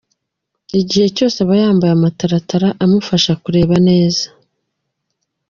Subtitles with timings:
[0.79, 4.25] Igihe cyose aba yambaye amataratara amufasha kureba neza.